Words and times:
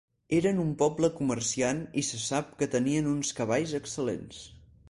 Eren 0.35 0.61
un 0.63 0.71
poble 0.79 1.09
comerciant 1.19 1.83
i 2.03 2.05
se 2.09 2.21
sap 2.23 2.51
que 2.63 2.69
tenien 2.77 3.13
uns 3.15 3.33
cavalls 3.41 3.79
excel·lents. 3.83 4.43